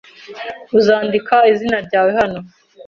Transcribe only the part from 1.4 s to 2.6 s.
izina ryawe hano?